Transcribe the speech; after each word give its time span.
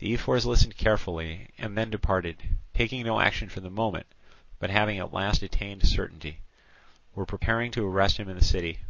The 0.00 0.12
ephors 0.12 0.44
listened 0.44 0.76
carefully, 0.76 1.50
and 1.56 1.78
then 1.78 1.88
departed, 1.88 2.42
taking 2.74 3.04
no 3.06 3.20
action 3.20 3.48
for 3.48 3.60
the 3.60 3.70
moment, 3.70 4.06
but, 4.58 4.70
having 4.70 4.98
at 4.98 5.12
last 5.12 5.40
attained 5.40 5.82
to 5.82 5.86
certainty, 5.86 6.38
were 7.14 7.26
preparing 7.26 7.70
to 7.70 7.86
arrest 7.86 8.16
him 8.16 8.28
in 8.28 8.36
the 8.36 8.42
city. 8.44 8.80